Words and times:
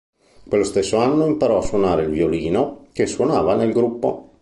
Quello 0.47 0.63
stesso 0.63 0.97
anno 0.97 1.27
imparò 1.27 1.59
a 1.59 1.61
suonare 1.61 2.05
il 2.05 2.09
violino, 2.09 2.87
che 2.91 3.05
suonava 3.05 3.53
nel 3.53 3.71
gruppo. 3.71 4.31